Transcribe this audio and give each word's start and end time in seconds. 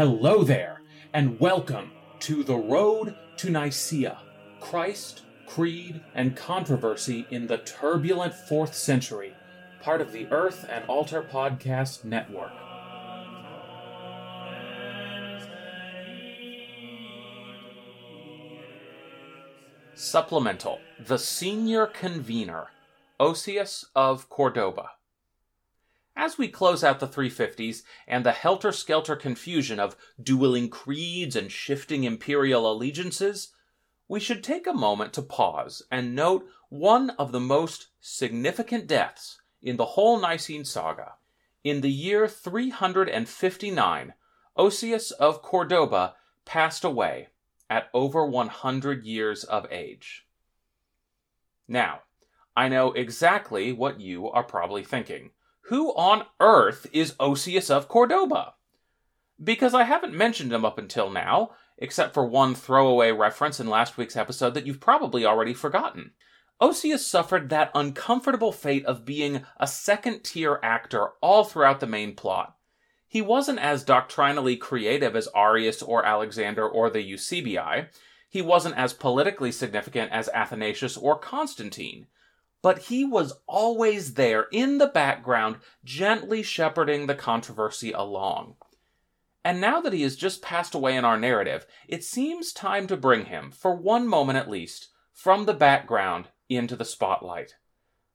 Hello 0.00 0.42
there, 0.42 0.80
and 1.12 1.38
welcome 1.38 1.90
to 2.20 2.42
The 2.42 2.56
Road 2.56 3.14
to 3.36 3.50
Nicaea 3.50 4.16
Christ, 4.58 5.24
Creed, 5.46 6.00
and 6.14 6.34
Controversy 6.34 7.26
in 7.30 7.46
the 7.46 7.58
Turbulent 7.58 8.32
Fourth 8.32 8.74
Century, 8.74 9.34
part 9.82 10.00
of 10.00 10.10
the 10.10 10.26
Earth 10.28 10.64
and 10.70 10.86
Altar 10.86 11.22
Podcast 11.22 12.04
Network. 12.04 12.50
Supplemental 19.94 20.78
The 20.98 21.18
Senior 21.18 21.84
Convener, 21.84 22.68
Osius 23.20 23.84
of 23.94 24.30
Cordoba. 24.30 24.92
As 26.16 26.36
we 26.36 26.48
close 26.48 26.84
out 26.84 27.00
the 27.00 27.06
350s 27.06 27.82
and 28.06 28.24
the 28.26 28.32
helter 28.32 28.72
skelter 28.72 29.16
confusion 29.16 29.80
of 29.80 29.96
dueling 30.22 30.68
creeds 30.68 31.36
and 31.36 31.50
shifting 31.50 32.04
imperial 32.04 32.70
allegiances, 32.70 33.52
we 34.08 34.20
should 34.20 34.42
take 34.42 34.66
a 34.66 34.72
moment 34.72 35.12
to 35.14 35.22
pause 35.22 35.82
and 35.90 36.14
note 36.16 36.46
one 36.68 37.10
of 37.10 37.32
the 37.32 37.40
most 37.40 37.88
significant 38.00 38.86
deaths 38.86 39.40
in 39.62 39.76
the 39.76 39.86
whole 39.86 40.20
Nicene 40.20 40.64
saga. 40.64 41.14
In 41.62 41.80
the 41.80 41.90
year 41.90 42.26
359, 42.26 44.14
Osius 44.56 45.10
of 45.12 45.42
Cordoba 45.42 46.16
passed 46.44 46.84
away 46.84 47.28
at 47.68 47.88
over 47.94 48.26
100 48.26 49.04
years 49.04 49.44
of 49.44 49.70
age. 49.70 50.26
Now, 51.68 52.00
I 52.56 52.68
know 52.68 52.92
exactly 52.92 53.72
what 53.72 54.00
you 54.00 54.28
are 54.28 54.42
probably 54.42 54.82
thinking. 54.82 55.30
Who 55.70 55.94
on 55.94 56.24
earth 56.40 56.88
is 56.92 57.14
Osius 57.20 57.70
of 57.70 57.86
Cordoba? 57.86 58.54
Because 59.40 59.72
I 59.72 59.84
haven't 59.84 60.12
mentioned 60.12 60.52
him 60.52 60.64
up 60.64 60.78
until 60.78 61.08
now, 61.10 61.52
except 61.78 62.12
for 62.12 62.26
one 62.26 62.56
throwaway 62.56 63.12
reference 63.12 63.60
in 63.60 63.68
last 63.68 63.96
week's 63.96 64.16
episode 64.16 64.54
that 64.54 64.66
you've 64.66 64.80
probably 64.80 65.24
already 65.24 65.54
forgotten. 65.54 66.10
Osius 66.60 67.06
suffered 67.06 67.50
that 67.50 67.70
uncomfortable 67.72 68.50
fate 68.50 68.84
of 68.84 69.04
being 69.04 69.44
a 69.60 69.68
second 69.68 70.24
tier 70.24 70.58
actor 70.60 71.10
all 71.20 71.44
throughout 71.44 71.78
the 71.78 71.86
main 71.86 72.16
plot. 72.16 72.56
He 73.06 73.22
wasn't 73.22 73.60
as 73.60 73.84
doctrinally 73.84 74.56
creative 74.56 75.14
as 75.14 75.28
Arius 75.36 75.82
or 75.82 76.04
Alexander 76.04 76.68
or 76.68 76.90
the 76.90 77.12
Eusebii. 77.12 77.86
He 78.28 78.42
wasn't 78.42 78.76
as 78.76 78.92
politically 78.92 79.52
significant 79.52 80.10
as 80.10 80.28
Athanasius 80.30 80.96
or 80.96 81.16
Constantine 81.16 82.08
but 82.62 82.78
he 82.78 83.04
was 83.04 83.34
always 83.46 84.14
there 84.14 84.46
in 84.52 84.78
the 84.78 84.86
background, 84.86 85.56
gently 85.84 86.42
shepherding 86.42 87.06
the 87.06 87.14
controversy 87.14 87.92
along. 87.92 88.56
And 89.44 89.60
now 89.60 89.80
that 89.80 89.94
he 89.94 90.02
has 90.02 90.16
just 90.16 90.42
passed 90.42 90.74
away 90.74 90.96
in 90.96 91.04
our 91.04 91.18
narrative, 91.18 91.66
it 91.88 92.04
seems 92.04 92.52
time 92.52 92.86
to 92.88 92.96
bring 92.96 93.26
him, 93.26 93.50
for 93.50 93.74
one 93.74 94.06
moment 94.06 94.38
at 94.38 94.50
least, 94.50 94.88
from 95.12 95.46
the 95.46 95.54
background 95.54 96.28
into 96.48 96.76
the 96.76 96.84
spotlight. 96.84 97.56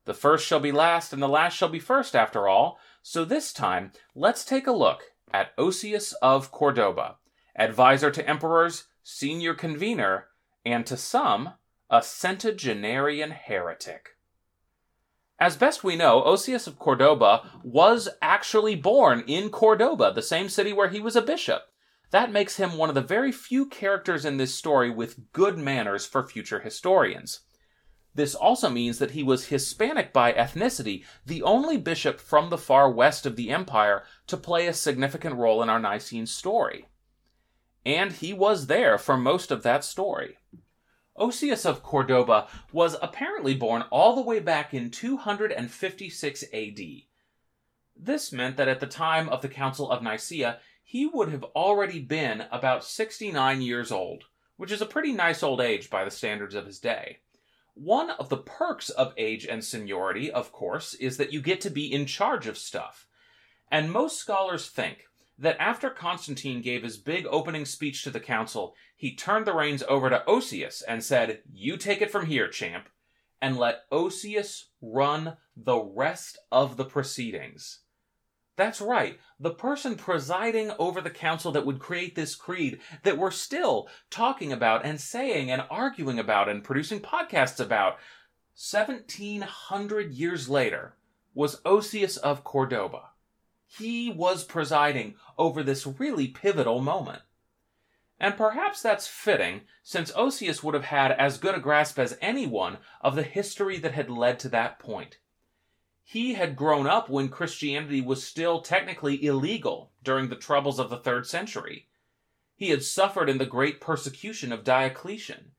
The 0.05 0.13
first 0.13 0.45
shall 0.45 0.59
be 0.59 0.71
last, 0.71 1.13
and 1.13 1.21
the 1.21 1.27
last 1.27 1.55
shall 1.55 1.69
be 1.69 1.79
first, 1.79 2.16
after 2.16 2.47
all, 2.47 2.79
so 3.01 3.25
this 3.25 3.51
time 3.51 3.91
let's 4.13 4.45
take 4.45 4.67
a 4.67 4.71
look 4.71 5.03
at 5.33 5.55
Osius 5.57 6.13
of 6.21 6.51
Cordoba, 6.51 7.16
advisor 7.55 8.11
to 8.11 8.29
emperors, 8.29 8.85
senior 9.03 9.55
convener, 9.55 10.27
and 10.63 10.85
to 10.85 10.95
some, 10.95 11.53
a 11.89 12.01
centenarian 12.03 13.31
heretic. 13.31 14.14
As 15.39 15.58
best 15.58 15.83
we 15.83 15.95
know, 15.95 16.23
Osius 16.23 16.66
of 16.66 16.80
Cordoba 16.80 17.50
was 17.64 18.07
actually 18.22 18.75
born 18.75 19.23
in 19.28 19.50
Cordoba, 19.50 20.13
the 20.13 20.22
same 20.22 20.47
city 20.47 20.72
where 20.72 20.88
he 20.88 21.01
was 21.01 21.16
a 21.16 21.22
bishop. 21.22 21.63
That 22.12 22.31
makes 22.31 22.56
him 22.56 22.78
one 22.78 22.88
of 22.88 22.96
the 22.96 23.01
very 23.01 23.34
few 23.34 23.66
characters 23.66 24.23
in 24.23 24.38
this 24.38 24.56
story 24.56 24.90
with 24.90 25.34
good 25.34 25.57
manners 25.57 26.06
for 26.06 26.25
future 26.25 26.59
historians. 26.59 27.41
This 28.13 28.34
also 28.34 28.69
means 28.69 29.00
that 29.00 29.12
he 29.12 29.23
was 29.23 29.47
Hispanic 29.47 30.13
by 30.13 30.31
ethnicity, 30.31 31.03
the 31.25 31.44
only 31.44 31.75
bishop 31.75 32.22
from 32.22 32.50
the 32.50 32.57
far 32.57 32.90
west 32.90 33.25
of 33.25 33.35
the 33.35 33.50
empire 33.50 34.03
to 34.28 34.38
play 34.38 34.67
a 34.67 34.73
significant 34.73 35.35
role 35.35 35.62
in 35.62 35.69
our 35.69 35.79
Nicene 35.79 36.25
story. 36.25 36.85
And 37.85 38.13
he 38.13 38.31
was 38.31 38.67
there 38.67 38.97
for 38.97 39.17
most 39.17 39.52
of 39.52 39.63
that 39.63 39.84
story. 39.84 40.38
Osius 41.18 41.66
of 41.66 41.81
Cordoba 41.81 42.48
was 42.74 42.98
apparently 43.02 43.56
born 43.56 43.84
all 43.84 44.16
the 44.16 44.22
way 44.22 44.40
back 44.40 44.74
in 44.74 44.92
256 44.92 46.44
AD. 46.53 46.80
This 47.96 48.31
meant 48.34 48.58
that 48.58 48.68
at 48.68 48.81
the 48.81 48.88
time 48.88 49.30
of 49.30 49.42
the 49.42 49.48
Council 49.48 49.90
of 49.90 50.03
Nicaea, 50.03 50.59
he 50.84 51.06
would 51.06 51.30
have 51.30 51.44
already 51.44 52.00
been 52.00 52.46
about 52.52 52.84
69 52.84 53.62
years 53.62 53.92
old, 53.92 54.26
which 54.58 54.72
is 54.72 54.81
a 54.81 54.86
pretty 54.86 55.14
nice 55.14 55.42
old 55.42 55.62
age 55.62 55.90
by 55.90 56.03
the 56.03 56.12
standards 56.12 56.53
of 56.53 56.66
his 56.66 56.80
day. 56.80 57.20
One 57.74 58.09
of 58.12 58.30
the 58.30 58.38
perks 58.38 58.90
of 58.90 59.14
age 59.18 59.46
and 59.46 59.64
seniority, 59.64 60.32
of 60.32 60.52
course, 60.52 60.94
is 60.96 61.18
that 61.18 61.34
you 61.34 61.42
get 61.42 61.62
to 61.62 61.70
be 61.70 61.92
in 61.92 62.06
charge 62.06 62.47
of 62.47 62.58
stuff. 62.58 63.08
And 63.72 63.92
most 63.92 64.18
scholars 64.18 64.70
think 64.70 65.08
that 65.38 65.57
after 65.59 65.90
Constantine 65.90 66.62
gave 66.62 66.84
his 66.84 66.97
big 66.97 67.25
opening 67.29 67.66
speech 67.66 68.03
to 68.03 68.09
the 68.09 68.19
council, 68.19 68.73
he 68.96 69.16
turned 69.16 69.46
the 69.46 69.53
reins 69.53 69.84
over 69.88 70.09
to 70.09 70.23
Osius 70.28 70.81
and 70.88 71.03
said, 71.03 71.41
You 71.51 71.78
take 71.78 72.01
it 72.01 72.12
from 72.12 72.25
here, 72.25 72.47
champ, 72.47 72.88
and 73.41 73.57
let 73.57 73.84
Osius 73.91 74.66
run 74.81 75.38
the 75.56 75.79
rest 75.79 76.38
of 76.51 76.78
the 76.78 76.85
proceedings. 76.85 77.79
That's 78.57 78.79
right, 78.79 79.19
the 79.38 79.53
person 79.53 79.96
presiding 79.96 80.72
over 80.79 81.01
the 81.01 81.09
council 81.09 81.52
that 81.52 81.66
would 81.66 81.79
create 81.79 82.16
this 82.16 82.35
creed 82.35 82.79
that 83.03 83.17
we're 83.17 83.31
still 83.31 83.90
talking 84.09 84.53
about 84.53 84.85
and 84.85 85.00
saying 85.00 85.52
and 85.52 85.63
arguing 85.69 86.19
about 86.19 86.47
and 86.47 86.63
producing 86.63 87.02
podcasts 87.02 87.59
about 87.59 87.97
1700 88.56 90.13
years 90.13 90.47
later 90.47 90.96
was 91.34 91.59
Osius 91.66 92.16
of 92.16 92.46
Cordoba. 92.46 93.09
He 93.68 94.09
was 94.09 94.44
presiding 94.44 95.16
over 95.38 95.64
this 95.64 95.86
really 95.86 96.28
pivotal 96.28 96.81
moment. 96.81 97.24
And 98.20 98.38
perhaps 98.38 98.81
that's 98.81 99.08
fitting, 99.08 99.62
since 99.84 100.12
Osius 100.12 100.64
would 100.64 100.74
have 100.74 100.86
had 100.86 101.12
as 101.12 101.38
good 101.38 101.56
a 101.56 101.59
grasp 101.59 102.00
as 102.00 102.18
anyone 102.22 102.78
of 103.02 103.16
the 103.16 103.24
history 103.24 103.78
that 103.80 103.94
had 103.94 104.09
led 104.09 104.40
to 104.40 104.50
that 104.50 104.80
point. 104.80 105.18
He 106.03 106.36
had 106.36 106.56
grown 106.56 106.88
up 106.88 107.09
when 107.09 107.30
Christianity 107.30 108.00
was 108.00 108.24
still 108.24 108.62
technically 108.62 109.26
illegal 109.26 109.92
during 110.03 110.30
the 110.30 110.36
troubles 110.36 110.80
of 110.80 110.90
the 110.90 111.00
third 111.00 111.28
century. 111.28 111.88
He 112.56 112.70
had 112.70 112.84
suffered 112.84 113.28
in 113.30 113.40
the 113.40 113.46
great 113.46 113.82
persecution 113.82 114.53
of 114.53 114.64
Diocletian. 114.64 115.52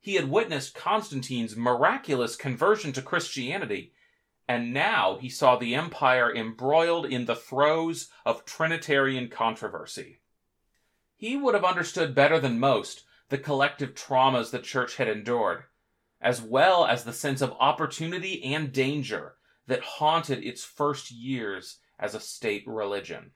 He 0.00 0.16
had 0.16 0.28
witnessed 0.28 0.74
Constantine's 0.74 1.56
miraculous 1.56 2.36
conversion 2.36 2.92
to 2.94 3.00
Christianity 3.00 3.92
and 4.52 4.74
now 4.74 5.16
he 5.18 5.30
saw 5.30 5.56
the 5.56 5.74
empire 5.74 6.30
embroiled 6.30 7.06
in 7.06 7.24
the 7.24 7.34
throes 7.34 8.10
of 8.26 8.44
Trinitarian 8.44 9.28
controversy. 9.28 10.20
He 11.16 11.38
would 11.38 11.54
have 11.54 11.64
understood 11.64 12.14
better 12.14 12.38
than 12.38 12.60
most 12.60 13.04
the 13.30 13.38
collective 13.38 13.94
traumas 13.94 14.50
the 14.50 14.58
church 14.58 14.96
had 14.96 15.08
endured, 15.08 15.62
as 16.20 16.42
well 16.42 16.84
as 16.84 17.04
the 17.04 17.14
sense 17.14 17.40
of 17.40 17.56
opportunity 17.60 18.44
and 18.44 18.70
danger 18.74 19.36
that 19.68 19.82
haunted 19.82 20.44
its 20.44 20.62
first 20.62 21.10
years 21.10 21.78
as 21.98 22.14
a 22.14 22.20
state 22.20 22.64
religion. 22.66 23.30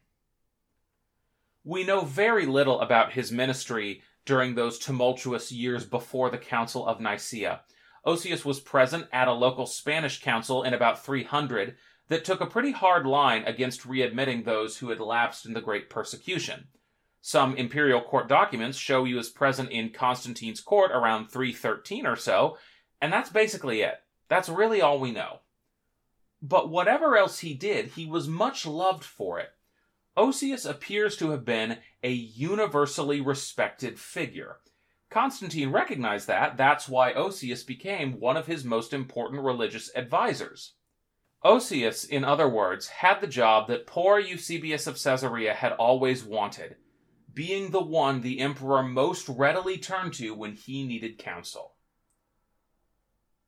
We 1.64 1.82
know 1.82 2.02
very 2.02 2.44
little 2.44 2.78
about 2.82 3.14
his 3.14 3.32
ministry 3.32 4.02
during 4.26 4.54
those 4.54 4.78
tumultuous 4.78 5.50
years 5.50 5.86
before 5.86 6.28
the 6.28 6.36
Council 6.36 6.86
of 6.86 7.00
Nicaea, 7.00 7.62
Osius 8.06 8.44
was 8.44 8.60
present 8.60 9.08
at 9.12 9.26
a 9.26 9.32
local 9.32 9.66
Spanish 9.66 10.22
council 10.22 10.62
in 10.62 10.72
about 10.72 11.04
300 11.04 11.76
that 12.08 12.24
took 12.24 12.40
a 12.40 12.46
pretty 12.46 12.70
hard 12.70 13.04
line 13.04 13.42
against 13.44 13.82
readmitting 13.82 14.44
those 14.44 14.78
who 14.78 14.90
had 14.90 15.00
lapsed 15.00 15.44
in 15.44 15.54
the 15.54 15.60
Great 15.60 15.90
Persecution. 15.90 16.68
Some 17.20 17.56
imperial 17.56 18.00
court 18.00 18.28
documents 18.28 18.78
show 18.78 19.04
he 19.04 19.14
was 19.14 19.28
present 19.28 19.70
in 19.70 19.90
Constantine's 19.90 20.60
court 20.60 20.92
around 20.92 21.26
313 21.26 22.06
or 22.06 22.14
so, 22.14 22.56
and 23.02 23.12
that's 23.12 23.30
basically 23.30 23.82
it. 23.82 23.96
That's 24.28 24.48
really 24.48 24.80
all 24.80 25.00
we 25.00 25.10
know. 25.10 25.40
But 26.40 26.70
whatever 26.70 27.16
else 27.16 27.40
he 27.40 27.54
did, 27.54 27.88
he 27.88 28.06
was 28.06 28.28
much 28.28 28.64
loved 28.64 29.02
for 29.02 29.40
it. 29.40 29.48
Osius 30.16 30.64
appears 30.64 31.16
to 31.16 31.30
have 31.30 31.44
been 31.44 31.78
a 32.04 32.10
universally 32.10 33.20
respected 33.20 33.98
figure. 33.98 34.58
Constantine 35.10 35.70
recognized 35.70 36.26
that. 36.26 36.56
That's 36.56 36.88
why 36.88 37.12
Osius 37.12 37.64
became 37.64 38.20
one 38.20 38.36
of 38.36 38.46
his 38.46 38.64
most 38.64 38.92
important 38.92 39.42
religious 39.42 39.90
advisors. 39.94 40.74
Osius, 41.44 42.04
in 42.04 42.24
other 42.24 42.48
words, 42.48 42.88
had 42.88 43.20
the 43.20 43.26
job 43.26 43.68
that 43.68 43.86
poor 43.86 44.18
Eusebius 44.18 44.86
of 44.86 45.00
Caesarea 45.00 45.54
had 45.54 45.72
always 45.72 46.24
wanted, 46.24 46.76
being 47.32 47.70
the 47.70 47.82
one 47.82 48.20
the 48.20 48.40
emperor 48.40 48.82
most 48.82 49.28
readily 49.28 49.78
turned 49.78 50.14
to 50.14 50.34
when 50.34 50.54
he 50.54 50.84
needed 50.84 51.18
counsel. 51.18 51.74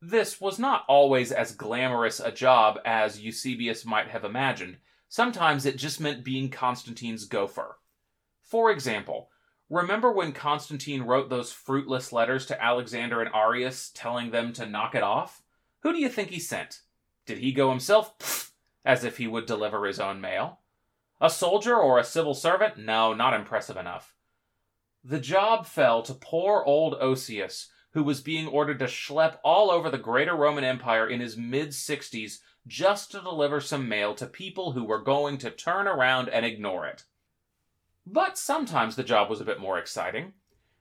This 0.00 0.40
was 0.40 0.60
not 0.60 0.84
always 0.86 1.32
as 1.32 1.56
glamorous 1.56 2.20
a 2.20 2.30
job 2.30 2.78
as 2.84 3.20
Eusebius 3.20 3.84
might 3.84 4.08
have 4.08 4.24
imagined. 4.24 4.76
Sometimes 5.08 5.66
it 5.66 5.76
just 5.76 6.00
meant 6.00 6.22
being 6.22 6.50
Constantine's 6.50 7.24
gopher. 7.24 7.78
For 8.44 8.70
example, 8.70 9.30
remember 9.70 10.12
when 10.12 10.32
Constantine 10.32 11.02
wrote 11.02 11.28
those 11.28 11.52
fruitless 11.52 12.12
letters 12.12 12.46
to 12.46 12.62
Alexander 12.62 13.20
and 13.20 13.34
Arius 13.34 13.90
telling 13.94 14.30
them 14.30 14.52
to 14.54 14.66
knock 14.66 14.94
it 14.94 15.02
off? 15.02 15.42
Who 15.82 15.92
do 15.92 15.98
you 15.98 16.08
think 16.08 16.30
he 16.30 16.40
sent? 16.40 16.80
Did 17.26 17.38
he 17.38 17.52
go 17.52 17.70
himself? 17.70 18.18
Pfft, 18.18 18.50
as 18.84 19.04
if 19.04 19.18
he 19.18 19.26
would 19.26 19.46
deliver 19.46 19.86
his 19.86 20.00
own 20.00 20.20
mail. 20.20 20.60
A 21.20 21.28
soldier 21.30 21.76
or 21.76 21.98
a 21.98 22.04
civil 22.04 22.34
servant? 22.34 22.78
No, 22.78 23.12
not 23.12 23.34
impressive 23.34 23.76
enough. 23.76 24.14
The 25.04 25.20
job 25.20 25.66
fell 25.66 26.02
to 26.02 26.14
poor 26.14 26.62
old 26.64 26.94
Osius, 26.94 27.68
who 27.92 28.02
was 28.02 28.20
being 28.20 28.46
ordered 28.46 28.78
to 28.80 28.86
schlep 28.86 29.38
all 29.42 29.70
over 29.70 29.90
the 29.90 29.98
greater 29.98 30.34
Roman 30.34 30.64
Empire 30.64 31.08
in 31.08 31.20
his 31.20 31.36
mid 31.36 31.70
60s 31.70 32.38
just 32.66 33.10
to 33.12 33.20
deliver 33.20 33.60
some 33.60 33.88
mail 33.88 34.14
to 34.14 34.26
people 34.26 34.72
who 34.72 34.84
were 34.84 35.02
going 35.02 35.38
to 35.38 35.50
turn 35.50 35.88
around 35.88 36.28
and 36.28 36.44
ignore 36.44 36.86
it. 36.86 37.04
But 38.10 38.38
sometimes 38.38 38.96
the 38.96 39.04
job 39.04 39.28
was 39.28 39.42
a 39.42 39.44
bit 39.44 39.60
more 39.60 39.78
exciting. 39.78 40.32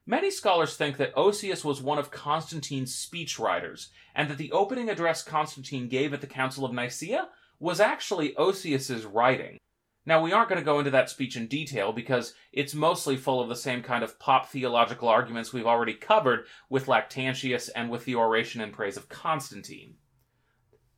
Many 0.06 0.32
scholars 0.32 0.78
think 0.78 0.96
that 0.96 1.14
Osius 1.16 1.66
was 1.66 1.82
one 1.82 1.98
of 1.98 2.10
Constantine's 2.10 2.96
speechwriters, 2.96 3.88
and 4.16 4.30
that 4.30 4.38
the 4.38 4.54
opening 4.54 4.90
address 4.90 5.24
Constantine 5.24 5.90
gave 5.90 6.14
at 6.14 6.22
the 6.22 6.28
Council 6.28 6.64
of 6.64 6.72
Nicaea 6.72 7.28
was 7.60 7.82
actually 7.82 8.34
Osius's 8.36 9.06
writing. 9.06 9.58
Now, 10.06 10.22
we 10.22 10.32
aren't 10.32 10.48
going 10.48 10.62
to 10.62 10.66
go 10.66 10.80
into 10.80 10.92
that 10.92 11.10
speech 11.10 11.36
in 11.36 11.48
detail 11.48 11.92
because 11.92 12.34
it's 12.54 12.74
mostly 12.74 13.18
full 13.18 13.42
of 13.42 13.50
the 13.50 13.58
same 13.58 13.84
kind 13.84 14.06
of 14.06 14.18
pop 14.20 14.48
theological 14.48 15.10
arguments 15.10 15.52
we've 15.52 15.68
already 15.68 15.96
covered 15.96 16.46
with 16.70 16.86
Lactantius 16.86 17.70
and 17.76 17.90
with 17.90 18.06
the 18.06 18.16
oration 18.16 18.62
in 18.62 18.72
praise 18.72 18.96
of 18.96 19.10
Constantine. 19.10 19.96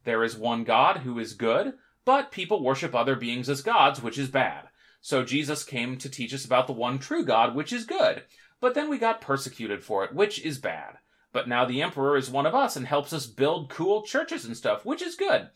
There 0.03 0.23
is 0.23 0.37
one 0.37 0.63
God 0.63 0.97
who 0.97 1.17
is 1.17 1.33
good, 1.33 1.73
but 2.05 2.31
people 2.31 2.63
worship 2.63 2.93
other 2.93 3.15
beings 3.15 3.49
as 3.49 3.63
gods, 3.63 4.03
which 4.03 4.19
is 4.19 4.29
bad. 4.29 4.68
So 5.01 5.23
Jesus 5.23 5.63
came 5.63 5.97
to 5.97 6.09
teach 6.09 6.33
us 6.33 6.45
about 6.45 6.67
the 6.67 6.73
one 6.73 6.99
true 6.99 7.23
God, 7.23 7.55
which 7.55 7.71
is 7.71 7.85
good. 7.85 8.23
But 8.61 8.73
then 8.73 8.89
we 8.89 8.97
got 8.97 9.21
persecuted 9.21 9.83
for 9.83 10.03
it, 10.03 10.13
which 10.13 10.43
is 10.43 10.57
bad. 10.57 10.97
But 11.31 11.47
now 11.47 11.65
the 11.65 11.81
emperor 11.81 12.17
is 12.17 12.29
one 12.29 12.45
of 12.45 12.55
us 12.55 12.75
and 12.75 12.85
helps 12.85 13.13
us 13.13 13.27
build 13.27 13.69
cool 13.69 14.03
churches 14.03 14.45
and 14.45 14.57
stuff, 14.57 14.85
which 14.85 15.01
is 15.01 15.15
good. 15.15 15.49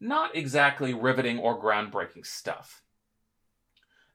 Not 0.00 0.36
exactly 0.36 0.92
riveting 0.92 1.38
or 1.38 1.60
groundbreaking 1.60 2.26
stuff. 2.26 2.82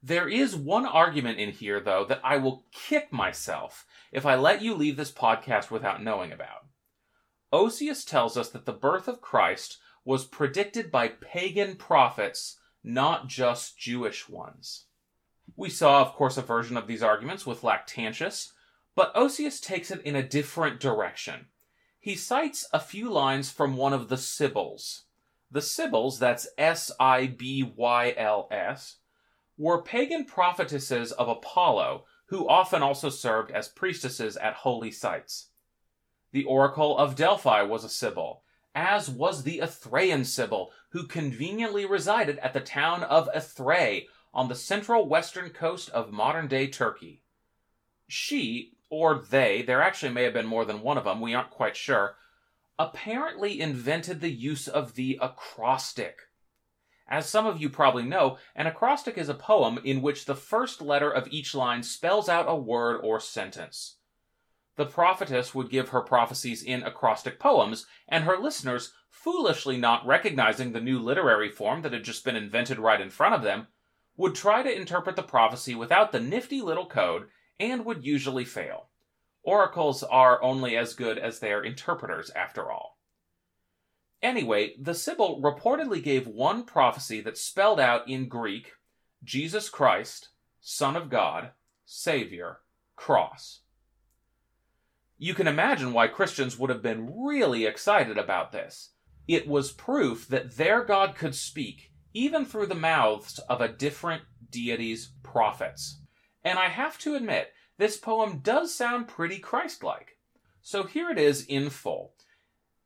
There 0.01 0.29
is 0.29 0.55
one 0.55 0.85
argument 0.85 1.39
in 1.39 1.51
here, 1.51 1.81
though, 1.81 2.05
that 2.05 2.21
I 2.23 2.37
will 2.37 2.65
kick 2.71 3.11
myself 3.11 3.85
if 4.11 4.25
I 4.25 4.35
let 4.35 4.61
you 4.61 4.73
leave 4.73 4.95
this 4.95 5.11
podcast 5.11 5.71
without 5.71 6.01
knowing 6.01 6.31
about. 6.31 6.67
Osius 7.51 8.05
tells 8.05 8.37
us 8.37 8.49
that 8.49 8.65
the 8.65 8.71
birth 8.71 9.07
of 9.07 9.19
Christ 9.19 9.77
was 10.05 10.25
predicted 10.25 10.91
by 10.91 11.09
pagan 11.09 11.75
prophets, 11.75 12.58
not 12.83 13.27
just 13.27 13.77
Jewish 13.77 14.29
ones. 14.29 14.85
We 15.55 15.69
saw, 15.69 16.01
of 16.01 16.13
course, 16.13 16.37
a 16.37 16.41
version 16.41 16.77
of 16.77 16.87
these 16.87 17.03
arguments 17.03 17.45
with 17.45 17.61
Lactantius, 17.61 18.53
but 18.95 19.13
Osius 19.15 19.59
takes 19.61 19.91
it 19.91 20.01
in 20.01 20.15
a 20.15 20.23
different 20.23 20.79
direction. 20.79 21.47
He 21.99 22.15
cites 22.15 22.67
a 22.71 22.79
few 22.79 23.09
lines 23.09 23.51
from 23.51 23.75
one 23.75 23.93
of 23.93 24.07
the 24.07 24.17
Sibyls. 24.17 25.03
The 25.51 25.61
Sibyls, 25.61 26.19
that's 26.19 26.47
S 26.57 26.91
I 26.99 27.27
B 27.27 27.73
Y 27.75 28.13
L 28.15 28.47
S, 28.51 28.97
were 29.57 29.81
pagan 29.81 30.25
prophetesses 30.25 31.11
of 31.11 31.27
Apollo 31.27 32.05
who 32.27 32.47
often 32.47 32.83
also 32.83 33.09
served 33.09 33.51
as 33.51 33.67
priestesses 33.67 34.37
at 34.37 34.53
holy 34.53 34.91
sites. 34.91 35.47
The 36.31 36.43
Oracle 36.43 36.97
of 36.97 37.15
Delphi 37.15 37.63
was 37.63 37.83
a 37.83 37.89
Sibyl, 37.89 38.43
as 38.75 39.09
was 39.09 39.43
the 39.43 39.59
Erythraean 39.59 40.25
Sibyl, 40.25 40.71
who 40.89 41.07
conveniently 41.07 41.85
resided 41.85 42.37
at 42.39 42.53
the 42.53 42.59
town 42.59 43.03
of 43.03 43.29
Erythrae 43.33 44.07
on 44.33 44.47
the 44.47 44.55
central 44.55 45.07
western 45.07 45.49
coast 45.49 45.89
of 45.89 46.11
modern 46.11 46.47
day 46.47 46.67
Turkey. 46.67 47.23
She, 48.07 48.73
or 48.89 49.23
they, 49.29 49.61
there 49.61 49.81
actually 49.81 50.13
may 50.13 50.23
have 50.23 50.33
been 50.33 50.45
more 50.45 50.65
than 50.65 50.81
one 50.81 50.97
of 50.97 51.03
them, 51.03 51.21
we 51.21 51.33
aren't 51.33 51.51
quite 51.51 51.75
sure, 51.75 52.15
apparently 52.77 53.59
invented 53.59 54.21
the 54.21 54.31
use 54.31 54.67
of 54.67 54.95
the 54.95 55.19
acrostic 55.21 56.29
as 57.09 57.27
some 57.27 57.47
of 57.47 57.59
you 57.59 57.69
probably 57.69 58.03
know, 58.03 58.37
an 58.55 58.67
acrostic 58.67 59.17
is 59.17 59.29
a 59.29 59.33
poem 59.33 59.79
in 59.83 60.01
which 60.01 60.25
the 60.25 60.35
first 60.35 60.79
letter 60.79 61.09
of 61.11 61.27
each 61.29 61.55
line 61.55 61.81
spells 61.81 62.29
out 62.29 62.45
a 62.47 62.55
word 62.55 63.01
or 63.03 63.19
sentence. 63.19 63.95
The 64.79 64.85
prophetess 64.85 65.53
would 65.53 65.69
give 65.69 65.89
her 65.89 65.99
prophecies 65.99 66.63
in 66.63 66.83
acrostic 66.83 67.37
poems, 67.37 67.85
and 68.07 68.23
her 68.23 68.37
listeners, 68.37 68.93
foolishly 69.09 69.75
not 69.75 70.07
recognizing 70.07 70.71
the 70.71 70.79
new 70.79 70.99
literary 70.99 71.49
form 71.49 71.81
that 71.81 71.91
had 71.91 72.05
just 72.05 72.23
been 72.23 72.37
invented 72.37 72.79
right 72.79 73.01
in 73.01 73.09
front 73.09 73.35
of 73.35 73.43
them, 73.43 73.67
would 74.15 74.35
try 74.35 74.63
to 74.63 74.73
interpret 74.73 75.17
the 75.17 75.21
prophecy 75.21 75.75
without 75.75 76.13
the 76.13 76.19
nifty 76.21 76.61
little 76.61 76.85
code 76.85 77.27
and 77.59 77.83
would 77.83 78.05
usually 78.05 78.45
fail. 78.45 78.87
Oracles 79.43 80.01
are 80.01 80.41
only 80.41 80.77
as 80.77 80.93
good 80.93 81.17
as 81.17 81.39
their 81.39 81.61
interpreters, 81.61 82.29
after 82.29 82.71
all. 82.71 82.99
Anyway, 84.21 84.75
the 84.79 84.95
Sibyl 84.95 85.41
reportedly 85.41 86.01
gave 86.01 86.25
one 86.25 86.63
prophecy 86.63 87.19
that 87.19 87.37
spelled 87.37 87.81
out 87.81 88.07
in 88.07 88.29
Greek 88.29 88.71
Jesus 89.25 89.67
Christ, 89.67 90.29
Son 90.61 90.95
of 90.95 91.09
God, 91.09 91.51
Savior, 91.83 92.61
Cross. 92.95 93.63
You 95.21 95.33
can 95.33 95.47
imagine 95.47 95.91
why 95.91 96.07
Christians 96.07 96.57
would 96.57 96.69
have 96.69 96.81
been 96.81 97.13
really 97.13 97.65
excited 97.65 98.17
about 98.17 98.53
this. 98.53 98.91
It 99.27 99.49
was 99.49 99.73
proof 99.73 100.25
that 100.29 100.55
their 100.55 100.81
God 100.85 101.13
could 101.13 101.35
speak, 101.35 101.91
even 102.13 102.45
through 102.45 102.67
the 102.67 102.73
mouths 102.73 103.37
of 103.49 103.59
a 103.59 103.67
different 103.67 104.23
deity's 104.49 105.11
prophets. 105.21 105.99
And 106.41 106.57
I 106.57 106.69
have 106.69 106.97
to 106.99 107.15
admit, 107.15 107.51
this 107.77 107.97
poem 107.97 108.39
does 108.39 108.73
sound 108.73 109.09
pretty 109.09 109.39
Christ 109.39 109.83
like. 109.83 110.17
So 110.61 110.83
here 110.83 111.09
it 111.09 111.19
is 111.19 111.45
in 111.45 111.69
full. 111.69 112.13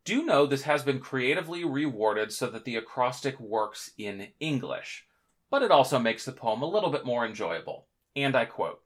Do 0.04 0.26
know 0.26 0.48
this 0.48 0.64
has 0.64 0.82
been 0.82 1.00
creatively 1.00 1.62
reworded 1.62 2.32
so 2.32 2.48
that 2.48 2.66
the 2.66 2.78
acrostic 2.78 3.40
works 3.40 3.92
in 3.96 4.30
English, 4.40 5.06
but 5.52 5.62
it 5.62 5.70
also 5.70 6.00
makes 6.00 6.26
the 6.26 6.32
poem 6.32 6.64
a 6.64 6.70
little 6.70 6.90
bit 6.90 7.06
more 7.06 7.28
enjoyable. 7.28 7.86
And 8.16 8.36
I 8.36 8.46
quote 8.46 8.82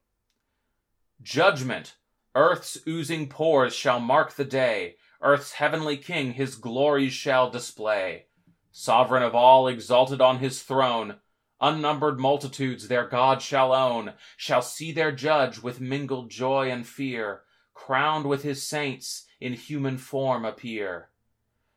Judgment! 1.21 1.95
Earth's 2.37 2.77
oozing 2.87 3.27
pores 3.27 3.73
shall 3.73 3.99
mark 3.99 4.33
the 4.33 4.45
day. 4.45 4.97
Earth's 5.23 5.53
heavenly 5.53 5.97
king 5.97 6.33
his 6.33 6.53
glories 6.53 7.11
shall 7.11 7.49
display. 7.49 8.27
Sovereign 8.71 9.23
of 9.23 9.33
all, 9.33 9.67
exalted 9.67 10.21
on 10.21 10.37
his 10.37 10.61
throne, 10.61 11.15
unnumbered 11.59 12.19
multitudes 12.19 12.87
their 12.89 13.07
God 13.07 13.41
shall 13.41 13.73
own, 13.73 14.13
shall 14.37 14.61
see 14.61 14.91
their 14.91 15.11
judge 15.11 15.57
with 15.57 15.81
mingled 15.81 16.29
joy 16.29 16.69
and 16.69 16.85
fear, 16.85 17.41
crowned 17.73 18.27
with 18.27 18.43
his 18.43 18.61
saints 18.61 19.25
in 19.41 19.53
human 19.53 19.97
form 19.97 20.45
appear. 20.45 21.09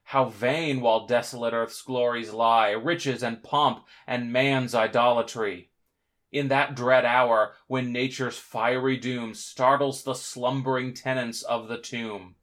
How 0.02 0.26
vain 0.26 0.82
while 0.82 1.06
desolate 1.06 1.54
earth's 1.54 1.80
glories 1.80 2.34
lie, 2.34 2.72
riches 2.72 3.22
and 3.22 3.42
pomp 3.42 3.86
and 4.06 4.30
man's 4.30 4.74
idolatry. 4.74 5.69
In 6.32 6.48
that 6.48 6.76
dread 6.76 7.04
hour 7.04 7.54
when 7.66 7.92
nature's 7.92 8.38
fiery 8.38 8.96
doom 8.96 9.34
startles 9.34 10.04
the 10.04 10.14
slumbering 10.14 10.94
tenants 10.94 11.42
of 11.42 11.66
the 11.66 11.78
tomb, 11.78 12.36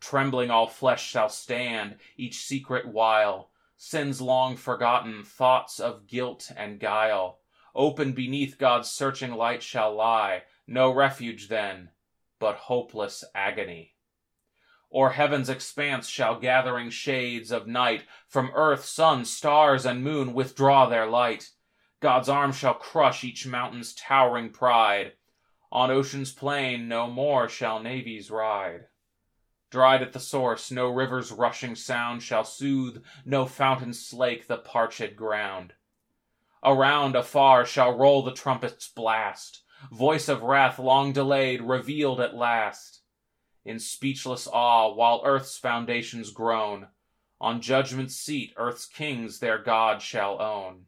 trembling 0.00 0.50
all 0.50 0.68
flesh 0.68 1.04
shall 1.04 1.28
stand, 1.28 1.96
each 2.16 2.44
secret 2.44 2.86
while, 2.86 3.50
sins 3.76 4.20
long 4.20 4.56
forgotten, 4.56 5.24
thoughts 5.24 5.80
of 5.80 6.06
guilt 6.06 6.52
and 6.56 6.78
guile, 6.78 7.40
open 7.74 8.12
beneath 8.12 8.56
God's 8.56 8.90
searching 8.90 9.32
light 9.32 9.62
shall 9.62 9.94
lie, 9.94 10.44
no 10.66 10.92
refuge 10.92 11.48
then, 11.48 11.90
but 12.38 12.54
hopeless 12.54 13.24
agony. 13.34 13.94
O'er 14.92 15.10
heaven's 15.10 15.48
expanse 15.48 16.06
shall 16.06 16.38
gathering 16.38 16.88
shades 16.88 17.50
of 17.50 17.66
night 17.66 18.04
From 18.28 18.52
earth, 18.54 18.84
sun, 18.84 19.24
stars, 19.24 19.84
and 19.84 20.04
moon 20.04 20.34
withdraw 20.34 20.86
their 20.86 21.06
light. 21.06 21.50
God's 22.04 22.28
arm 22.28 22.52
shall 22.52 22.74
crush 22.74 23.24
each 23.24 23.46
mountain's 23.46 23.94
towering 23.94 24.50
pride. 24.50 25.14
On 25.72 25.90
ocean's 25.90 26.32
plain 26.32 26.86
no 26.86 27.08
more 27.08 27.48
shall 27.48 27.80
navies 27.80 28.30
ride. 28.30 28.88
Dried 29.70 30.02
at 30.02 30.12
the 30.12 30.20
source, 30.20 30.70
no 30.70 30.90
river's 30.90 31.32
rushing 31.32 31.74
sound 31.74 32.22
Shall 32.22 32.44
soothe, 32.44 33.02
no 33.24 33.46
fountain 33.46 33.94
slake 33.94 34.48
the 34.48 34.58
parched 34.58 35.16
ground. 35.16 35.72
Around, 36.62 37.16
afar, 37.16 37.64
shall 37.64 37.96
roll 37.96 38.22
the 38.22 38.34
trumpet's 38.34 38.86
blast, 38.86 39.62
Voice 39.90 40.28
of 40.28 40.42
wrath 40.42 40.78
long 40.78 41.14
delayed, 41.14 41.62
revealed 41.62 42.20
at 42.20 42.36
last 42.36 43.00
in 43.64 43.78
speechless 43.78 44.46
awe 44.46 44.92
while 44.92 45.22
earth's 45.24 45.56
foundations 45.56 46.30
groan. 46.32 46.88
On 47.40 47.62
judgment's 47.62 48.14
seat 48.14 48.52
earth's 48.58 48.84
kings 48.84 49.38
their 49.38 49.56
God 49.56 50.02
shall 50.02 50.42
own. 50.42 50.84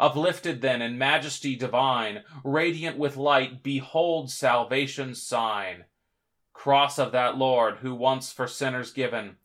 Uplifted 0.00 0.62
then 0.62 0.80
in 0.80 0.96
majesty 0.96 1.54
divine, 1.54 2.24
radiant 2.42 2.96
with 2.96 3.18
light, 3.18 3.62
behold 3.62 4.30
salvation's 4.30 5.22
sign. 5.22 5.84
Cross 6.54 6.98
of 6.98 7.12
that 7.12 7.36
Lord 7.36 7.76
who 7.76 7.94
once 7.94 8.32
for 8.32 8.46
sinners 8.46 8.92
given, 8.92 9.36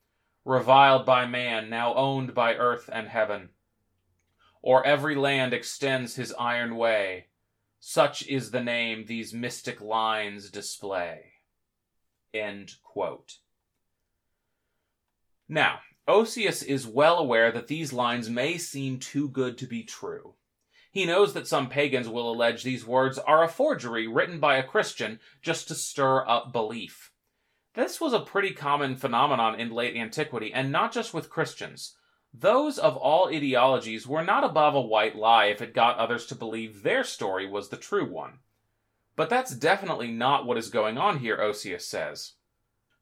reviled 0.46 1.06
by 1.06 1.26
man, 1.26 1.70
now 1.70 1.94
owned 1.96 2.34
by 2.34 2.56
earth 2.56 2.90
and 2.90 3.10
heaven. 3.10 3.50
O'er 4.64 4.82
every 4.86 5.16
land 5.16 5.54
extends 5.54 6.16
his 6.16 6.34
iron 6.40 6.78
way. 6.78 7.26
Such 7.82 8.26
is 8.26 8.52
the 8.52 8.64
name 8.64 9.06
these 9.06 9.34
mystic 9.34 9.82
lines 9.82 10.50
display. 10.50 11.34
Now, 15.50 15.80
Osius 16.08 16.64
is 16.64 16.88
well 16.88 17.18
aware 17.18 17.52
that 17.52 17.68
these 17.68 17.92
lines 17.92 18.30
may 18.30 18.58
seem 18.58 19.00
too 19.00 19.28
good 19.28 19.58
to 19.58 19.68
be 19.68 19.84
true. 19.84 20.34
He 20.96 21.06
knows 21.06 21.34
that 21.34 21.46
some 21.46 21.68
pagans 21.68 22.08
will 22.08 22.32
allege 22.32 22.64
these 22.64 22.88
words 22.88 23.18
are 23.18 23.44
a 23.44 23.50
forgery 23.50 24.08
written 24.08 24.40
by 24.40 24.56
a 24.56 24.64
Christian 24.64 25.20
just 25.42 25.68
to 25.68 25.76
stir 25.76 26.26
up 26.26 26.54
belief. 26.54 27.12
This 27.74 28.00
was 28.00 28.14
a 28.14 28.22
pretty 28.22 28.52
common 28.52 28.96
phenomenon 28.96 29.60
in 29.60 29.72
late 29.72 29.98
antiquity, 29.98 30.54
and 30.54 30.72
not 30.72 30.94
just 30.94 31.14
with 31.14 31.30
Christians. 31.30 31.98
Those 32.34 32.80
of 32.80 32.96
all 32.96 33.28
ideologies 33.28 34.08
were 34.08 34.24
not 34.24 34.46
above 34.46 34.74
a 34.74 34.80
white 34.80 35.18
lie 35.18 35.48
if 35.48 35.62
it 35.62 35.74
got 35.74 35.98
others 35.98 36.26
to 36.28 36.34
believe 36.36 36.82
their 36.82 37.04
story 37.04 37.46
was 37.46 37.68
the 37.68 37.76
true 37.76 38.10
one. 38.10 38.40
But 39.18 39.30
that's 39.30 39.54
definitely 39.54 40.12
not 40.12 40.46
what 40.46 40.58
is 40.58 40.70
going 40.70 40.98
on 40.98 41.20
here, 41.20 41.36
Osius 41.36 41.86
says. 41.86 42.36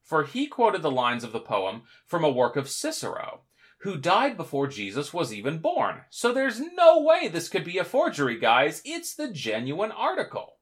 For 0.02 0.24
he 0.24 0.48
quoted 0.48 0.82
the 0.82 0.90
lines 0.90 1.22
of 1.22 1.30
the 1.30 1.38
poem 1.38 1.82
from 2.06 2.24
a 2.24 2.28
work 2.28 2.56
of 2.56 2.68
Cicero, 2.68 3.42
who 3.84 3.98
died 3.98 4.34
before 4.34 4.66
Jesus 4.66 5.12
was 5.12 5.30
even 5.30 5.58
born. 5.58 6.00
So 6.08 6.32
there's 6.32 6.58
no 6.58 7.02
way 7.02 7.28
this 7.28 7.50
could 7.50 7.64
be 7.64 7.76
a 7.76 7.84
forgery, 7.84 8.38
guys. 8.38 8.80
It's 8.82 9.14
the 9.14 9.30
genuine 9.30 9.92
article. 9.92 10.54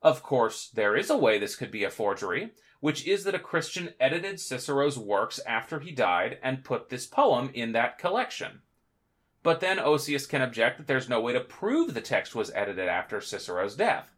Of 0.00 0.22
course, 0.22 0.70
there 0.72 0.96
is 0.96 1.10
a 1.10 1.16
way 1.16 1.36
this 1.36 1.56
could 1.56 1.72
be 1.72 1.82
a 1.82 1.90
forgery, 1.90 2.52
which 2.78 3.08
is 3.08 3.24
that 3.24 3.34
a 3.34 3.40
Christian 3.40 3.92
edited 3.98 4.38
Cicero's 4.38 5.00
works 5.00 5.40
after 5.44 5.80
he 5.80 5.90
died 5.90 6.38
and 6.44 6.62
put 6.62 6.90
this 6.90 7.08
poem 7.08 7.50
in 7.54 7.72
that 7.72 7.98
collection. 7.98 8.60
But 9.42 9.58
then 9.58 9.78
Osius 9.78 10.28
can 10.28 10.42
object 10.42 10.78
that 10.78 10.86
there's 10.86 11.08
no 11.08 11.20
way 11.20 11.32
to 11.32 11.40
prove 11.40 11.92
the 11.92 12.00
text 12.00 12.36
was 12.36 12.52
edited 12.54 12.88
after 12.88 13.20
Cicero's 13.20 13.74
death. 13.74 14.14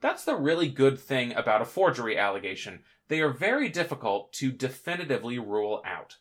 That's 0.00 0.24
the 0.24 0.36
really 0.36 0.70
good 0.70 0.98
thing 0.98 1.34
about 1.34 1.60
a 1.60 1.66
forgery 1.66 2.16
allegation. 2.16 2.80
They 3.08 3.20
are 3.20 3.28
very 3.30 3.68
difficult 3.68 4.32
to 4.34 4.50
definitively 4.50 5.38
rule 5.38 5.82
out. 5.84 6.16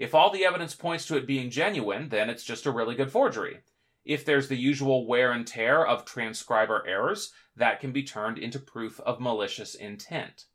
If 0.00 0.14
all 0.14 0.30
the 0.30 0.46
evidence 0.46 0.74
points 0.74 1.04
to 1.06 1.18
it 1.18 1.26
being 1.26 1.50
genuine, 1.50 2.08
then 2.08 2.30
it's 2.30 2.42
just 2.42 2.64
a 2.64 2.70
really 2.70 2.94
good 2.94 3.12
forgery. 3.12 3.58
If 4.02 4.24
there's 4.24 4.48
the 4.48 4.56
usual 4.56 5.06
wear 5.06 5.30
and 5.30 5.46
tear 5.46 5.86
of 5.86 6.06
transcriber 6.06 6.82
errors, 6.88 7.34
that 7.54 7.80
can 7.80 7.92
be 7.92 8.02
turned 8.02 8.38
into 8.38 8.58
proof 8.58 8.98
of 9.00 9.20
malicious 9.20 9.74
intent. 9.74 10.46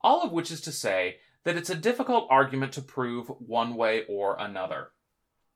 All 0.00 0.24
of 0.24 0.32
which 0.32 0.50
is 0.50 0.60
to 0.62 0.72
say 0.72 1.18
that 1.44 1.56
it's 1.56 1.70
a 1.70 1.76
difficult 1.76 2.26
argument 2.30 2.72
to 2.72 2.82
prove 2.82 3.28
one 3.28 3.76
way 3.76 4.04
or 4.08 4.36
another. 4.40 4.90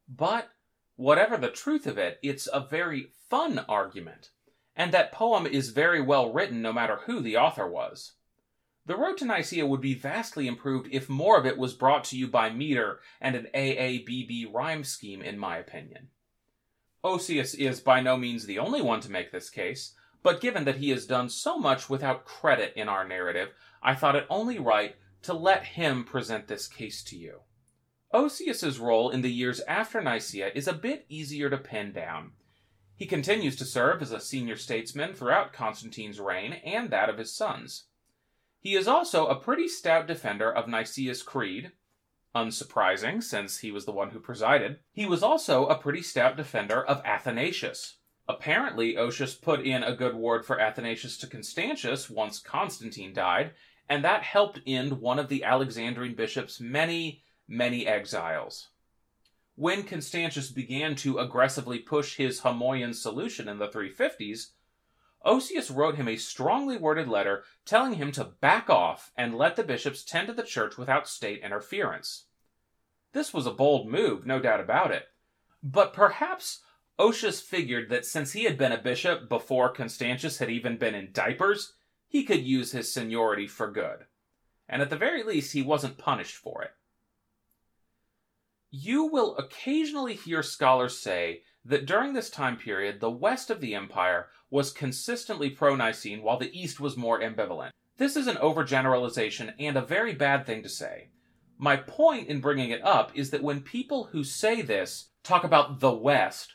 But, 0.08 0.48
whatever 0.94 1.36
the 1.36 1.50
truth 1.50 1.88
of 1.88 1.98
it, 1.98 2.20
it's 2.22 2.46
a 2.52 2.60
very 2.60 3.08
fun 3.28 3.64
argument, 3.68 4.30
and 4.76 4.92
that 4.92 5.10
poem 5.10 5.44
is 5.44 5.70
very 5.70 6.00
well 6.00 6.32
written 6.32 6.62
no 6.62 6.72
matter 6.72 7.00
who 7.06 7.20
the 7.20 7.36
author 7.36 7.68
was. 7.68 8.12
The 8.86 8.96
road 8.96 9.18
to 9.18 9.24
Nicaea 9.24 9.66
would 9.66 9.80
be 9.80 9.94
vastly 9.94 10.46
improved 10.46 10.88
if 10.92 11.08
more 11.08 11.36
of 11.36 11.44
it 11.44 11.58
was 11.58 11.74
brought 11.74 12.04
to 12.04 12.16
you 12.16 12.28
by 12.28 12.50
meter 12.50 13.00
and 13.20 13.34
an 13.34 13.48
AABB 13.52 14.54
rhyme 14.54 14.84
scheme, 14.84 15.22
in 15.22 15.38
my 15.38 15.56
opinion. 15.58 16.08
Osius 17.02 17.54
is 17.54 17.80
by 17.80 18.00
no 18.00 18.16
means 18.16 18.46
the 18.46 18.60
only 18.60 18.80
one 18.80 19.00
to 19.00 19.10
make 19.10 19.32
this 19.32 19.50
case, 19.50 19.94
but 20.22 20.40
given 20.40 20.64
that 20.64 20.76
he 20.76 20.90
has 20.90 21.04
done 21.04 21.28
so 21.28 21.58
much 21.58 21.90
without 21.90 22.24
credit 22.24 22.72
in 22.76 22.88
our 22.88 23.06
narrative, 23.06 23.48
I 23.82 23.96
thought 23.96 24.16
it 24.16 24.26
only 24.30 24.58
right 24.58 24.94
to 25.22 25.34
let 25.34 25.64
him 25.64 26.04
present 26.04 26.46
this 26.46 26.68
case 26.68 27.02
to 27.04 27.16
you. 27.16 27.40
Osius's 28.12 28.78
role 28.78 29.10
in 29.10 29.22
the 29.22 29.32
years 29.32 29.60
after 29.62 30.00
Nicaea 30.00 30.52
is 30.54 30.68
a 30.68 30.72
bit 30.72 31.06
easier 31.08 31.50
to 31.50 31.58
pin 31.58 31.92
down. 31.92 32.32
He 32.94 33.06
continues 33.06 33.56
to 33.56 33.64
serve 33.64 34.00
as 34.00 34.12
a 34.12 34.20
senior 34.20 34.56
statesman 34.56 35.12
throughout 35.12 35.52
Constantine's 35.52 36.20
reign 36.20 36.52
and 36.64 36.90
that 36.90 37.10
of 37.10 37.18
his 37.18 37.34
sons. 37.34 37.84
He 38.66 38.74
is 38.74 38.88
also 38.88 39.28
a 39.28 39.38
pretty 39.38 39.68
stout 39.68 40.08
defender 40.08 40.52
of 40.52 40.66
Nicaea's 40.66 41.22
creed. 41.22 41.70
Unsurprising, 42.34 43.22
since 43.22 43.58
he 43.58 43.70
was 43.70 43.84
the 43.84 43.92
one 43.92 44.10
who 44.10 44.18
presided. 44.18 44.80
He 44.90 45.06
was 45.06 45.22
also 45.22 45.66
a 45.66 45.78
pretty 45.78 46.02
stout 46.02 46.36
defender 46.36 46.84
of 46.84 47.00
Athanasius. 47.04 47.98
Apparently, 48.26 48.96
Osius 48.96 49.36
put 49.36 49.64
in 49.64 49.84
a 49.84 49.94
good 49.94 50.16
word 50.16 50.44
for 50.44 50.58
Athanasius 50.58 51.16
to 51.18 51.28
Constantius 51.28 52.10
once 52.10 52.40
Constantine 52.40 53.14
died, 53.14 53.52
and 53.88 54.04
that 54.04 54.24
helped 54.24 54.58
end 54.66 54.94
one 54.94 55.20
of 55.20 55.28
the 55.28 55.44
Alexandrian 55.44 56.16
bishop's 56.16 56.58
many, 56.58 57.22
many 57.46 57.86
exiles. 57.86 58.70
When 59.54 59.84
Constantius 59.84 60.50
began 60.50 60.96
to 60.96 61.20
aggressively 61.20 61.78
push 61.78 62.16
his 62.16 62.40
Homoian 62.40 62.96
solution 62.96 63.48
in 63.48 63.58
the 63.58 63.68
350s, 63.68 64.48
Osius 65.26 65.72
wrote 65.72 65.96
him 65.96 66.06
a 66.06 66.16
strongly 66.16 66.78
worded 66.78 67.08
letter 67.08 67.42
telling 67.64 67.94
him 67.94 68.12
to 68.12 68.24
back 68.24 68.70
off 68.70 69.10
and 69.16 69.36
let 69.36 69.56
the 69.56 69.64
bishops 69.64 70.04
tend 70.04 70.28
to 70.28 70.32
the 70.32 70.44
church 70.44 70.78
without 70.78 71.08
state 71.08 71.42
interference. 71.42 72.26
This 73.12 73.34
was 73.34 73.44
a 73.44 73.50
bold 73.50 73.88
move, 73.88 74.24
no 74.24 74.38
doubt 74.38 74.60
about 74.60 74.92
it. 74.92 75.08
But 75.62 75.92
perhaps 75.92 76.60
Osius 76.96 77.40
figured 77.40 77.90
that 77.90 78.06
since 78.06 78.32
he 78.32 78.44
had 78.44 78.56
been 78.56 78.72
a 78.72 78.78
bishop 78.78 79.28
before 79.28 79.68
Constantius 79.72 80.38
had 80.38 80.48
even 80.48 80.76
been 80.76 80.94
in 80.94 81.10
diapers, 81.12 81.72
he 82.08 82.22
could 82.22 82.44
use 82.44 82.70
his 82.70 82.92
seniority 82.92 83.48
for 83.48 83.70
good. 83.70 84.06
And 84.68 84.80
at 84.80 84.90
the 84.90 84.96
very 84.96 85.24
least, 85.24 85.52
he 85.52 85.62
wasn't 85.62 85.98
punished 85.98 86.36
for 86.36 86.62
it. 86.62 86.70
You 88.70 89.04
will 89.06 89.36
occasionally 89.36 90.14
hear 90.14 90.42
scholars 90.42 90.98
say 90.98 91.42
that 91.68 91.84
during 91.84 92.12
this 92.12 92.30
time 92.30 92.56
period, 92.56 93.00
the 93.00 93.10
west 93.10 93.50
of 93.50 93.60
the 93.60 93.74
empire 93.74 94.28
was 94.50 94.70
consistently 94.70 95.50
pro 95.50 95.74
Nicene 95.74 96.22
while 96.22 96.38
the 96.38 96.56
east 96.56 96.78
was 96.78 96.96
more 96.96 97.20
ambivalent. 97.20 97.70
This 97.96 98.16
is 98.16 98.28
an 98.28 98.36
overgeneralization 98.36 99.52
and 99.58 99.76
a 99.76 99.82
very 99.82 100.14
bad 100.14 100.46
thing 100.46 100.62
to 100.62 100.68
say. 100.68 101.08
My 101.58 101.76
point 101.76 102.28
in 102.28 102.40
bringing 102.40 102.70
it 102.70 102.84
up 102.84 103.10
is 103.14 103.30
that 103.30 103.42
when 103.42 103.62
people 103.62 104.04
who 104.12 104.22
say 104.22 104.62
this 104.62 105.08
talk 105.24 105.42
about 105.42 105.80
the 105.80 105.92
West, 105.92 106.54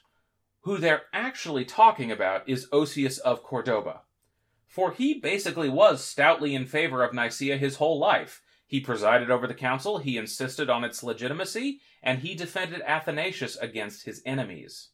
who 0.61 0.77
they're 0.77 1.03
actually 1.11 1.65
talking 1.65 2.11
about 2.11 2.47
is 2.47 2.69
Osius 2.71 3.17
of 3.17 3.43
Cordoba. 3.43 4.01
For 4.67 4.91
he 4.91 5.15
basically 5.15 5.67
was 5.67 6.01
stoutly 6.03 6.55
in 6.55 6.65
favor 6.65 7.03
of 7.03 7.13
Nicaea 7.13 7.57
his 7.57 7.77
whole 7.77 7.99
life. 7.99 8.41
He 8.65 8.79
presided 8.79 9.29
over 9.29 9.47
the 9.47 9.53
council, 9.53 9.97
he 9.97 10.15
insisted 10.15 10.69
on 10.69 10.85
its 10.85 11.03
legitimacy, 11.03 11.81
and 12.01 12.19
he 12.19 12.35
defended 12.35 12.81
Athanasius 12.85 13.57
against 13.57 14.05
his 14.05 14.21
enemies 14.25 14.91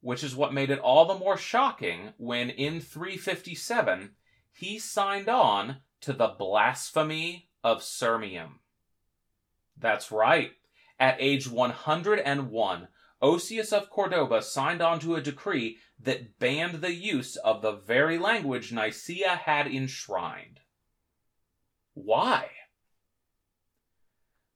which 0.00 0.22
is 0.22 0.36
what 0.36 0.54
made 0.54 0.70
it 0.70 0.78
all 0.78 1.06
the 1.06 1.18
more 1.18 1.36
shocking 1.36 2.12
when 2.16 2.50
in 2.50 2.80
357 2.80 4.12
he 4.52 4.78
signed 4.78 5.28
on 5.28 5.78
to 6.00 6.12
the 6.12 6.34
blasphemy 6.38 7.48
of 7.64 7.82
Sirmium. 7.82 8.60
That's 9.76 10.10
right. 10.10 10.52
At 10.98 11.16
age 11.20 11.48
101, 11.48 12.88
Osius 13.20 13.72
of 13.72 13.90
Cordoba 13.90 14.42
signed 14.42 14.80
on 14.80 15.00
to 15.00 15.16
a 15.16 15.20
decree 15.20 15.78
that 16.00 16.38
banned 16.38 16.80
the 16.80 16.94
use 16.94 17.36
of 17.36 17.62
the 17.62 17.72
very 17.72 18.18
language 18.18 18.72
Nicaea 18.72 19.36
had 19.44 19.66
enshrined. 19.66 20.60
Why? 21.94 22.50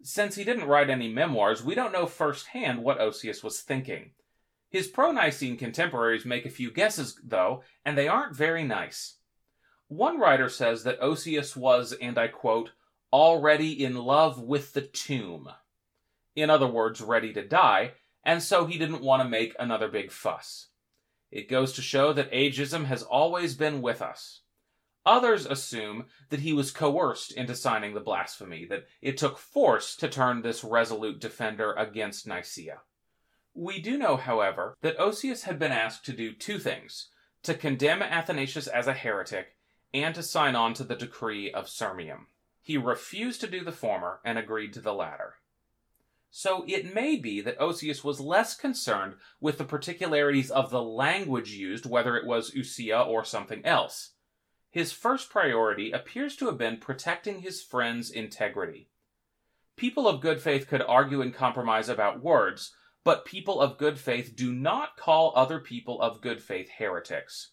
Since 0.02 0.36
he 0.36 0.44
didn't 0.44 0.68
write 0.68 0.90
any 0.90 1.08
memoirs, 1.08 1.62
we 1.62 1.74
don't 1.74 1.92
know 1.92 2.06
firsthand 2.06 2.82
what 2.82 3.00
Osius 3.00 3.42
was 3.42 3.60
thinking. 3.60 4.12
His 4.72 4.88
pro 4.88 5.12
Nicene 5.12 5.58
contemporaries 5.58 6.24
make 6.24 6.46
a 6.46 6.50
few 6.50 6.70
guesses, 6.70 7.20
though, 7.22 7.62
and 7.84 7.96
they 7.96 8.08
aren't 8.08 8.34
very 8.34 8.64
nice. 8.64 9.18
One 9.88 10.18
writer 10.18 10.48
says 10.48 10.82
that 10.84 10.98
Osius 10.98 11.54
was, 11.54 11.92
and 11.92 12.16
I 12.16 12.28
quote, 12.28 12.70
already 13.12 13.84
in 13.84 13.94
love 13.94 14.40
with 14.40 14.72
the 14.72 14.80
tomb. 14.80 15.50
In 16.34 16.48
other 16.48 16.66
words, 16.66 17.02
ready 17.02 17.34
to 17.34 17.46
die, 17.46 17.92
and 18.24 18.42
so 18.42 18.64
he 18.64 18.78
didn't 18.78 19.02
want 19.02 19.22
to 19.22 19.28
make 19.28 19.54
another 19.58 19.88
big 19.88 20.10
fuss. 20.10 20.68
It 21.30 21.50
goes 21.50 21.74
to 21.74 21.82
show 21.82 22.14
that 22.14 22.32
ageism 22.32 22.86
has 22.86 23.02
always 23.02 23.54
been 23.54 23.82
with 23.82 24.00
us. 24.00 24.40
Others 25.04 25.44
assume 25.44 26.06
that 26.30 26.40
he 26.40 26.54
was 26.54 26.70
coerced 26.70 27.32
into 27.32 27.54
signing 27.54 27.92
the 27.92 28.00
blasphemy, 28.00 28.64
that 28.70 28.86
it 29.02 29.18
took 29.18 29.36
force 29.36 29.96
to 29.96 30.08
turn 30.08 30.40
this 30.40 30.64
resolute 30.64 31.20
defender 31.20 31.74
against 31.74 32.26
Nicaea. 32.26 32.80
We 33.54 33.80
do 33.80 33.98
know, 33.98 34.16
however, 34.16 34.76
that 34.80 34.98
Osius 34.98 35.44
had 35.44 35.58
been 35.58 35.72
asked 35.72 36.04
to 36.06 36.12
do 36.12 36.32
two 36.32 36.58
things 36.58 37.08
to 37.42 37.54
condemn 37.54 38.02
Athanasius 38.02 38.66
as 38.66 38.86
a 38.86 38.94
heretic 38.94 39.56
and 39.92 40.14
to 40.14 40.22
sign 40.22 40.56
on 40.56 40.74
to 40.74 40.84
the 40.84 40.96
decree 40.96 41.50
of 41.52 41.66
Sirmium. 41.66 42.26
He 42.62 42.78
refused 42.78 43.40
to 43.40 43.50
do 43.50 43.64
the 43.64 43.72
former 43.72 44.20
and 44.24 44.38
agreed 44.38 44.72
to 44.74 44.80
the 44.80 44.94
latter. 44.94 45.34
So 46.30 46.64
it 46.66 46.94
may 46.94 47.16
be 47.16 47.42
that 47.42 47.58
Osius 47.58 48.02
was 48.02 48.18
less 48.18 48.56
concerned 48.56 49.16
with 49.38 49.58
the 49.58 49.64
particularities 49.64 50.50
of 50.50 50.70
the 50.70 50.82
language 50.82 51.50
used, 51.50 51.84
whether 51.84 52.16
it 52.16 52.24
was 52.24 52.52
Ousia 52.52 53.06
or 53.06 53.22
something 53.22 53.62
else. 53.66 54.12
His 54.70 54.92
first 54.92 55.28
priority 55.28 55.92
appears 55.92 56.34
to 56.36 56.46
have 56.46 56.56
been 56.56 56.78
protecting 56.78 57.40
his 57.40 57.62
friend's 57.62 58.10
integrity. 58.10 58.88
People 59.76 60.08
of 60.08 60.22
good 60.22 60.40
faith 60.40 60.68
could 60.68 60.80
argue 60.80 61.20
and 61.20 61.34
compromise 61.34 61.90
about 61.90 62.22
words, 62.22 62.74
but 63.04 63.24
people 63.24 63.60
of 63.60 63.78
good 63.78 63.98
faith 63.98 64.36
do 64.36 64.52
not 64.52 64.96
call 64.96 65.32
other 65.34 65.58
people 65.58 66.00
of 66.00 66.20
good 66.20 66.42
faith 66.42 66.68
heretics. 66.78 67.50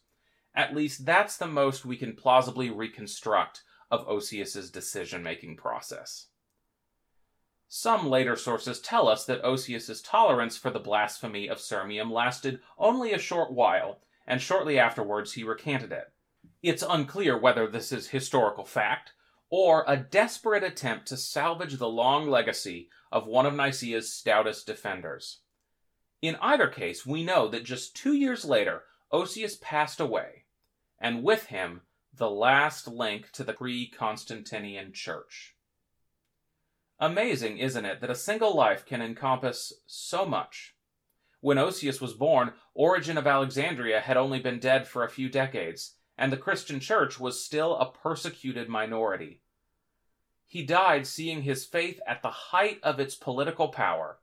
At 0.55 0.75
least 0.75 1.05
that's 1.05 1.37
the 1.37 1.47
most 1.47 1.85
we 1.85 1.97
can 1.97 2.15
plausibly 2.15 2.69
reconstruct 2.69 3.63
of 3.91 4.07
Osius's 4.07 4.69
decision-making 4.69 5.57
process. 5.57 6.27
Some 7.67 8.09
later 8.09 8.35
sources 8.35 8.79
tell 8.79 9.07
us 9.07 9.25
that 9.25 9.43
Osius's 9.43 10.01
tolerance 10.01 10.57
for 10.57 10.71
the 10.71 10.79
blasphemy 10.79 11.47
of 11.47 11.59
Sirmium 11.59 12.11
lasted 12.11 12.59
only 12.77 13.13
a 13.13 13.19
short 13.19 13.51
while, 13.51 13.99
and 14.25 14.41
shortly 14.41 14.79
afterwards 14.79 15.33
he 15.33 15.43
recanted 15.43 15.91
it. 15.91 16.11
It's 16.61 16.83
unclear 16.87 17.37
whether 17.37 17.67
this 17.67 17.91
is 17.91 18.09
historical 18.09 18.65
fact 18.65 19.13
or 19.49 19.83
a 19.87 19.97
desperate 19.97 20.63
attempt 20.63 21.07
to 21.07 21.17
salvage 21.17 21.77
the 21.77 21.89
long 21.89 22.29
legacy 22.29 22.89
of 23.11 23.27
one 23.27 23.45
of 23.45 23.53
Nicaea's 23.53 24.13
stoutest 24.13 24.67
defenders. 24.67 25.39
In 26.21 26.37
either 26.41 26.67
case, 26.67 27.05
we 27.05 27.23
know 27.23 27.47
that 27.47 27.63
just 27.63 27.95
two 27.95 28.13
years 28.13 28.45
later, 28.45 28.83
Osius 29.11 29.59
passed 29.59 29.99
away, 29.99 30.45
and 30.99 31.23
with 31.23 31.45
him, 31.47 31.81
the 32.13 32.29
last 32.29 32.87
link 32.87 33.31
to 33.31 33.43
the 33.43 33.53
pre 33.53 33.89
Constantinian 33.89 34.93
church. 34.93 35.55
Amazing, 36.99 37.59
isn't 37.59 37.85
it, 37.85 38.01
that 38.01 38.09
a 38.09 38.15
single 38.15 38.53
life 38.53 38.85
can 38.85 39.01
encompass 39.01 39.71
so 39.85 40.25
much? 40.25 40.75
When 41.39 41.57
Osius 41.57 42.01
was 42.01 42.13
born, 42.13 42.51
Origen 42.73 43.17
of 43.17 43.25
Alexandria 43.25 44.01
had 44.01 44.17
only 44.17 44.39
been 44.41 44.59
dead 44.59 44.85
for 44.85 45.03
a 45.03 45.09
few 45.09 45.29
decades, 45.29 45.95
and 46.19 46.33
the 46.33 46.37
Christian 46.37 46.81
church 46.81 47.17
was 47.17 47.41
still 47.41 47.77
a 47.77 47.89
persecuted 47.89 48.67
minority. 48.67 49.41
He 50.45 50.63
died 50.63 51.07
seeing 51.07 51.43
his 51.43 51.63
faith 51.63 52.01
at 52.05 52.21
the 52.21 52.29
height 52.29 52.79
of 52.83 52.99
its 52.99 53.15
political 53.15 53.69
power, 53.69 54.19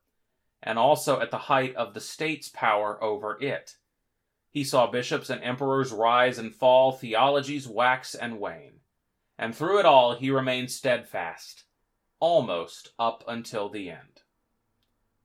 and 0.62 0.78
also 0.78 1.20
at 1.20 1.30
the 1.30 1.38
height 1.38 1.74
of 1.74 1.94
the 1.94 2.00
state's 2.00 2.50
power 2.50 3.02
over 3.02 3.40
it. 3.40 3.76
He 4.50 4.62
saw 4.62 4.86
bishops 4.86 5.30
and 5.30 5.42
emperors 5.42 5.90
rise 5.90 6.36
and 6.36 6.54
fall, 6.54 6.92
theologies 6.92 7.66
wax 7.66 8.14
and 8.14 8.38
wane. 8.38 8.80
And 9.38 9.54
through 9.54 9.78
it 9.78 9.86
all, 9.86 10.16
he 10.16 10.30
remained 10.30 10.70
steadfast, 10.70 11.64
almost 12.20 12.90
up 12.98 13.24
until 13.26 13.70
the 13.70 13.88
end. 13.88 14.20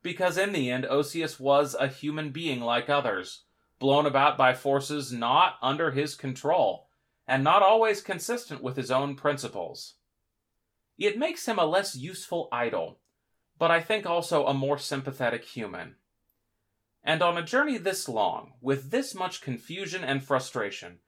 Because 0.01 0.37
in 0.37 0.53
the 0.53 0.71
end, 0.71 0.85
Osius 0.85 1.37
was 1.37 1.75
a 1.75 1.87
human 1.89 2.29
being 2.31 2.61
like 2.61 2.89
others, 2.89 3.43
blown 3.81 4.05
about 4.05 4.37
by 4.37 4.53
forces 4.53 5.11
not 5.11 5.55
under 5.61 5.91
his 5.91 6.15
control, 6.15 6.87
and 7.27 7.43
not 7.43 7.63
always 7.63 7.99
consistent 8.01 8.63
with 8.63 8.77
his 8.77 8.91
own 8.91 9.15
principles. 9.15 9.95
It 10.97 11.17
makes 11.17 11.47
him 11.47 11.59
a 11.59 11.65
less 11.65 11.95
useful 11.95 12.47
idol, 12.51 12.99
but 13.57 13.71
I 13.71 13.81
think 13.81 14.05
also 14.05 14.45
a 14.45 14.53
more 14.53 14.77
sympathetic 14.77 15.43
human. 15.43 15.95
And 17.03 17.23
on 17.23 17.37
a 17.37 17.43
journey 17.43 17.79
this 17.79 18.07
long, 18.07 18.53
with 18.61 18.91
this 18.91 19.15
much 19.15 19.41
confusion 19.41 20.03
and 20.03 20.23
frustration, 20.23 20.99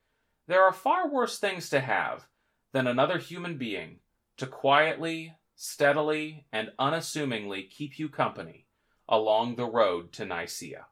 there 0.47 0.63
are 0.63 0.73
far 0.73 1.07
worse 1.07 1.37
things 1.37 1.69
to 1.69 1.79
have 1.79 2.27
than 2.71 2.87
another 2.87 3.19
human 3.19 3.57
being 3.57 3.99
to 4.37 4.47
quietly, 4.47 5.35
steadily, 5.55 6.47
and 6.51 6.71
unassumingly 6.79 7.63
keep 7.63 7.99
you 7.99 8.09
company 8.09 8.65
along 9.07 9.55
the 9.55 9.65
road 9.65 10.11
to 10.13 10.25
Nicaea. 10.25 10.87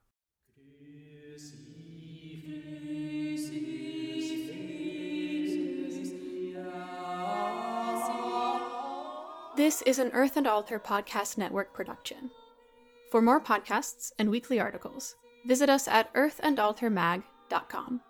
This 9.61 9.83
is 9.83 9.99
an 9.99 10.09
Earth 10.13 10.37
and 10.37 10.47
Altar 10.47 10.79
Podcast 10.79 11.37
Network 11.37 11.71
production. 11.71 12.31
For 13.11 13.21
more 13.21 13.39
podcasts 13.39 14.11
and 14.17 14.31
weekly 14.31 14.59
articles, 14.59 15.17
visit 15.45 15.69
us 15.69 15.87
at 15.87 16.11
earthandaltarmag.com. 16.15 18.01